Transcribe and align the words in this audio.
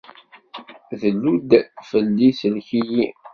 Dlu-d 1.01 1.51
fell-i, 1.89 2.29
sellek-iyi. 2.39 3.05